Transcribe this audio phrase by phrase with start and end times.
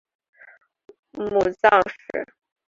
[1.11, 2.25] 母臧氏。